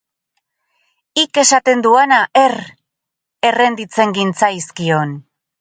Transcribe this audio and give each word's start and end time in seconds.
Hik 1.23 1.39
esaten 1.41 1.83
duana, 1.87 2.19
Herr!, 2.43 2.57
errenditzen 3.51 4.17
gintzaizkion. 4.21 5.19